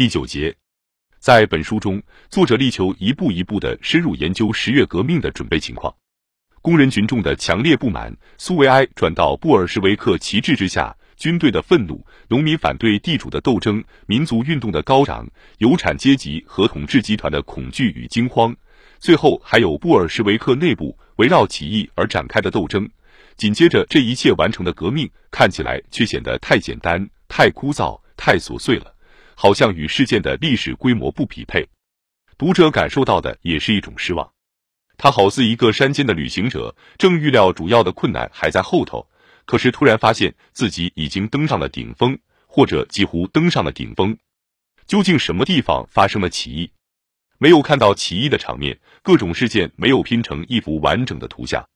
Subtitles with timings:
[0.00, 0.56] 第九节，
[1.18, 5.94] 在本书中，作者力求一步一步的深入研究十月革命的准备情况。
[6.62, 15.28] 工人群众的强烈不满，苏维埃转到布尔什维克旗帜之下，军队的愤怒，农民反对地主的斗争，民族运动的高涨，
[15.58, 18.56] 有产阶级和统治集团的恐惧与惊慌，
[18.98, 22.88] 最后还有布尔什维克内部围绕起义而展开的斗争。
[23.36, 28.94] 紧接着，这一切完成的革命看起来却显得太简单、太枯燥、太琐碎了，
[29.40, 31.66] 好像与事件的历史规模不匹配。
[32.36, 34.30] 读者感受到的也是一种失望。
[34.98, 39.08] 他好似一个山间的旅行者，正预料主要的困难还在后头，
[39.46, 44.14] 可是突然发现自己已经登上了顶峰，或者几乎登上了顶峰。
[44.86, 46.70] 究竟什么地方发生了起义？
[47.38, 51.66] 没有看到起义的场面，各种事件没有拼成一幅完整的图像。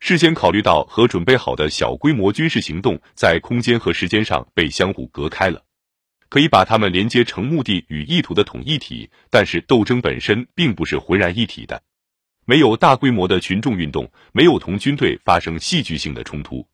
[0.00, 5.64] 事先考虑到和准备好的小规模军事行动在空间和时间上被相互隔开了，
[6.28, 11.82] 可以把它们连接成目的与意图的统一体，但是斗争本身并不是浑然一体的。
[12.44, 16.66] 没有大规模的群众运动，没有同军队发生戏剧性的冲突，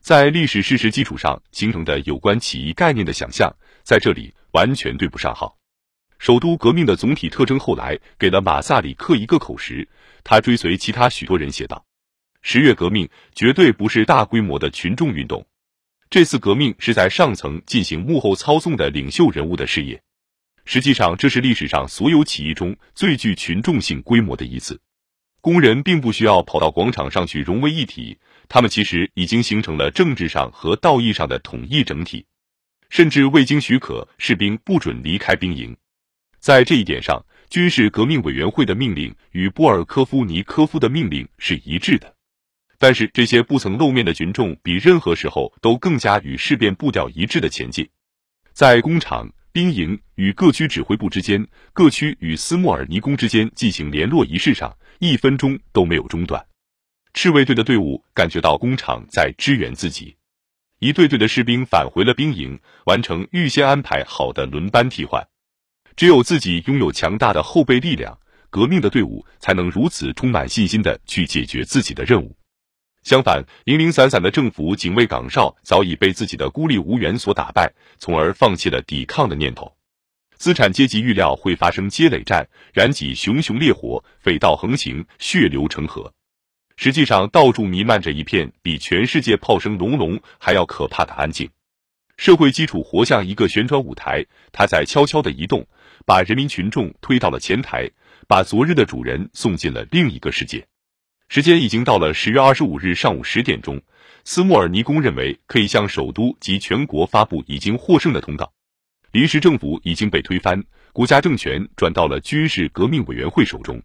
[0.00, 5.58] 在历史事实基础上形成的有关起义概念的想象，在这里完全对不上号。
[6.18, 9.88] 首都革命的总体特征后来给了马萨里克一个口实，
[10.24, 11.84] 他追随其他许多人写道
[12.42, 15.46] ：“十月革命绝对不是大规模的群众运动，
[16.10, 20.02] 这次革命是在上层进行幕后操纵的领袖人物的事业。
[20.64, 24.80] 实际上，这是历史上所有起义中最具群众性规模的一次。”
[25.40, 32.26] 工人并不需要跑到广场上去融为一体，他们其实已经形成了政治上和道义上的统一整体，
[32.90, 35.76] 甚至未经许可，士兵不准离开兵营。
[36.40, 42.16] 在这一点上，军事革命委员会的命令与波尔科夫尼科夫的命令是一致的。
[42.80, 47.88] 但是，这些不曾露面的群众比任何时候都更加与事变步调一致的前进，
[48.52, 49.30] 在工厂。
[49.52, 56.46] 兵营与各区指挥部之间，各区与斯莫尔尼宫之间进行联络仪式上，一分钟都没有中断。
[57.14, 60.16] 赤卫队的队伍感觉到工厂在支援自己，
[60.78, 65.26] 一队队的士兵返回了兵营，完成预先安排好的轮班替换。
[65.96, 68.16] 只有自己拥有强大的后备力量，
[68.50, 72.36] 革命的队伍才能如此充满信心的去解决自己的任务。
[73.02, 79.74] 相反，零零散散的政府警卫岗哨早已被自己的孤立无援所打败，从而放弃了抵抗的念头。
[80.36, 86.12] 资产阶级预料会发生接垒战，燃起熊熊烈火，匪盗横行，血流成河。
[86.76, 91.50] 实际上，到处弥漫着一片比全世界炮声隆隆还要可怕的安静。
[92.16, 95.66] 社会基础活像一个旋转舞台，它在悄悄的移动，
[96.06, 97.90] 把人民群众推到了前台，
[98.28, 100.66] 把昨日的主人送进了另一个世界。
[101.30, 103.80] 时间已经到了十月二十五日上午十点钟，
[104.24, 108.52] 斯莫尔尼宫认为可以向首都及全国发布已经获胜的通告。
[109.12, 110.60] 临时政府已经被推翻，
[110.92, 113.80] 国家政权转到了军事革命委员会手中。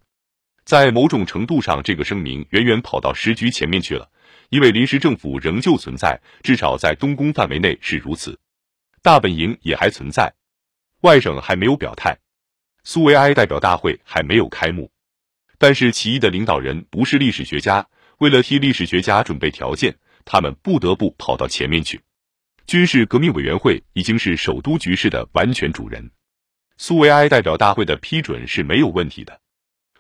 [0.64, 4.10] 在某种程度上，这个声明远远跑到时局前面去了，
[4.50, 8.40] 因为临时政府仍旧存在，至少在东宫范围内是如此。
[9.04, 10.34] 大本营也还存在，
[11.02, 12.18] 外省还没有表态，
[12.84, 14.90] 苏维埃代表大会还没有开幕。
[15.58, 17.88] 但是起义的领导人不是历史学家，
[18.20, 19.96] 为了替历史学家准备条件，
[20.26, 22.02] 他们不得不跑到前面去。
[22.68, 26.12] 军事革命委员会已经是首都局势的完全主人，
[26.78, 29.40] 苏维埃代表大会的批准是没有问题的。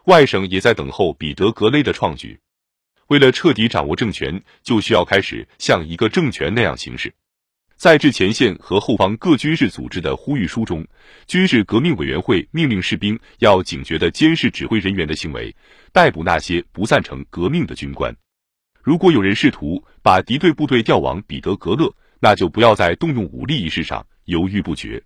[0.05, 2.39] 外省也在等候彼得格雷的创举。
[3.07, 7.13] 为了彻底掌握政权，就需要开始像一个政权那样行事。
[7.77, 10.85] 在致前线和后方各军事组织的呼吁书中，
[11.27, 15.53] 军事革命委员会命令士兵要警觉地监视指挥人员的行为，
[15.91, 18.15] 逮捕那些不赞成革命的军官。
[18.81, 25.03] 如果有人试图把敌对部队调往彼得格勒，那就不要在动用武力一事上犹豫不决。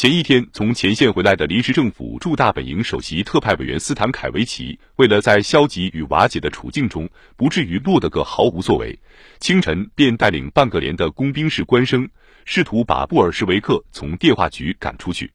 [0.00, 7.06] 前一天从前线回来的临时政府驻大本营首席特派委员斯坦凯维奇，为了在消极与瓦解的处境中
[7.36, 8.98] 不至于落得个毫无作为，
[9.40, 12.08] 清晨便带领半个连的工兵士官生，
[12.46, 15.30] 试图把布尔什维克从电话局赶出去。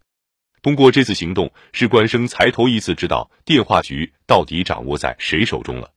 [0.63, 5.91] 通过这次行动，士官生才头一次知道电话局到底掌握在谁手中了。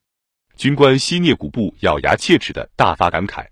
[0.58, 3.46] 军官西涅古布咬牙切齿的大发感慨：“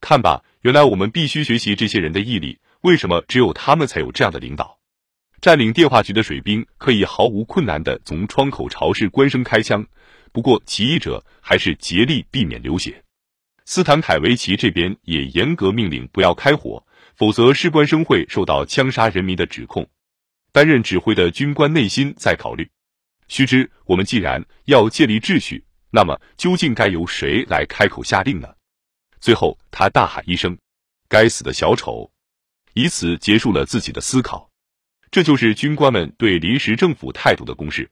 [0.00, 4.78] 看吧，原来我们必须学习这些人的毅力。”为什么只有他们才有这样的领导？
[5.40, 9.86] 占领电话局的水兵可以毫无困难地从窗口朝士官声开枪，
[10.32, 13.02] 不过起义者还是竭力避免流血。
[13.64, 16.86] 斯坦凯维奇这边也严格命令不要开火，
[17.16, 19.88] 否则士官生会受到枪杀人民的指控。
[20.52, 22.70] 担任指挥的军官内心在考虑：
[23.28, 28.48] 须知，我们既然要建立秩序，那么究竟该由谁来开口下令呢？
[29.20, 30.58] 最后，他大喊一声
[31.08, 32.10] ：“该死的小丑！”
[32.74, 34.50] 以此结束了自己的思考。
[35.10, 37.88] 这就是军官们对临时政府态度的公示。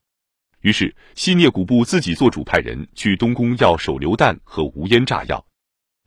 [0.61, 5.45] 于是，西涅古布自己做主，派人去东宫要手榴弹和无烟炸药。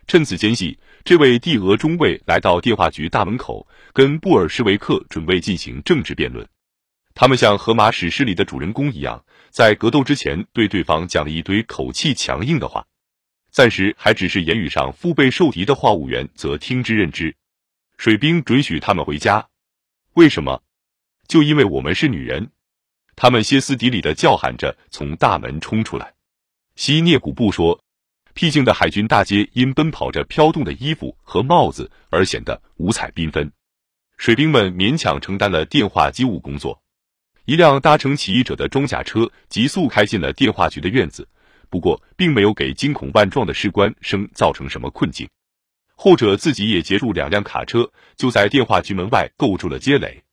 [0.08, 6.48] 趁此间隙，这位帝俄中尉来到电话局大门口，跟布尔什维克准备进行政治辩论。
[7.14, 12.86] 他们像荷马史诗里的主人公一样，在格斗之前对对方讲了一堆口气强硬的话。
[13.52, 17.36] 暂时还只是言语上腹背受敌的话务员则听之任之。
[17.98, 19.48] 水兵准许他们回家，
[20.14, 20.62] 为什么？
[21.28, 22.52] 就因为我们是女人。
[23.16, 26.14] 他们歇斯底里的叫喊着从大门冲出来。
[26.76, 27.80] 西涅古布说。
[28.38, 33.50] 僻静的海军大街因奔跑着飘动的衣服和帽子而显得五彩缤纷。
[34.18, 36.84] 水兵们勉强承担了电话机务工作。
[37.46, 41.26] 一辆搭乘起义者的装甲车急速开进了电话局的院子，
[41.70, 45.30] 不过并没有给惊恐万状的士官生造成什么困境。
[45.96, 50.24] 后者自己也截住两辆卡车，就在电话局门外构筑了街垒。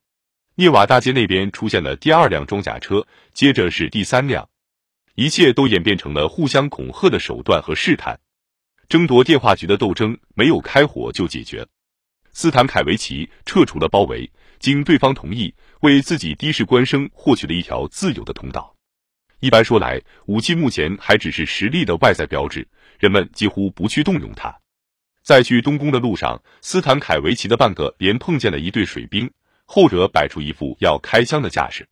[0.57, 4.49] 涅瓦大街那边出现了第二辆装甲车，接着是第三辆。
[5.15, 8.19] 一切都演变成了互相恐吓的手段和试探，
[8.89, 11.67] 争夺电话局的斗争没有开火就解决。
[12.33, 18.75] 斯坦凯维奇撤除了包围，经对方同意，为自己的士官生获取了一条自由的通道。
[19.41, 22.67] 一般说来，武器目前还只是实力的外在标志，
[22.99, 24.62] 人们几乎不去动用它。
[25.23, 29.31] 在去东宫的路上，斯坦凯维奇的半个连碰见了一队水兵，
[29.67, 31.87] 后者摆出一副要开枪的架势。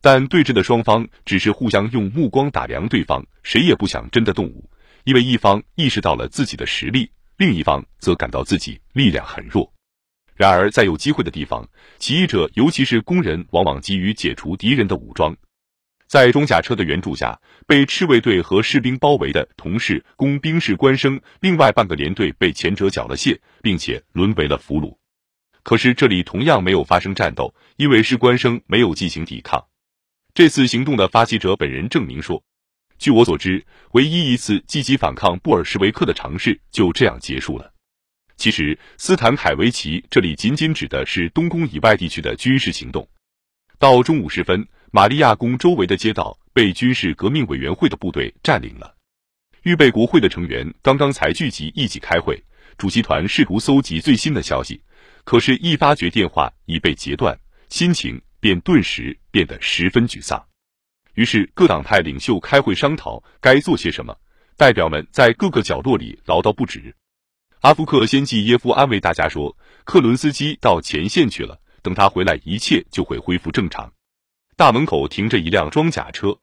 [0.00, 4.70] 但对峙的双方只是互相用目光打量对方，谁也不想真的动武，
[5.04, 9.70] 因为一方意识到了自己的实力，另一方则感到自己力量很弱。
[10.36, 11.68] 然而，在有机会的地方，
[11.98, 15.36] 起义者尤其是工人往往急于解除敌人的武装。
[16.10, 24.96] 在装甲车的援助下，被赤卫队和士兵包围的同事工兵士官生，另外半个连队被前者缴了械，并且沦为了俘虏。
[25.62, 29.64] 可是这里同样没有发生战斗，因为士官生没有进行抵抗。
[30.34, 32.42] 这次行动的发起者本人证明说
[32.98, 37.72] ：“据我所知，唯一一次积极反抗布尔什维克的尝试就这样结束了。”
[38.36, 43.08] 其实，斯坦凯维奇这里仅仅指的是东宫以外地区的军事行动。
[43.80, 48.94] 到中午时分，玛利亚宫周围的街道被军事革命委员会的部队占领了。
[49.62, 52.44] 预备国会的成员刚刚才聚集一起开会，
[52.76, 54.82] 主席团试图搜集最新的消息，
[55.24, 57.36] 可是，一发觉电话已被截断，
[57.70, 58.20] 心情。
[58.42, 60.42] 便顿时变得十分沮丧。
[61.12, 64.16] 于是各党派领袖开会商讨该做些什么。
[64.56, 66.94] 代表们在各个角落里唠叨不止。
[67.60, 69.54] 阿夫克先季耶夫安慰大家说
[69.84, 73.92] ：“克伦斯基到前线去了，等他回来，一切就会恢复正常。”
[74.56, 76.38] 大门口停着一辆装甲车，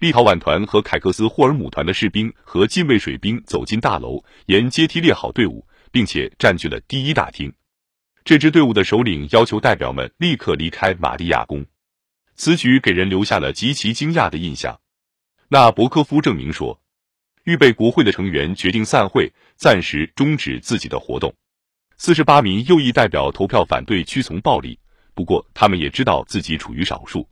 [0.00, 7.52] 立陶宛团和凯克斯霍尔姆团的士兵和禁卫水兵走进大楼，沿阶梯列好队伍，并且占据了第一大厅。
[8.24, 11.64] 这支队伍的首领要求代表们立刻离开玛利亚宫，
[12.34, 14.80] 此举给人留下了极其惊讶的印象。
[15.48, 16.80] 纳博科夫证明说，
[17.44, 21.34] 预备国会的成员决定散会，暂时终止自己的活动。
[21.96, 24.78] 四十八名右翼代表投票反对屈从暴力，
[25.14, 27.26] 不过他们也知道自己处于少数。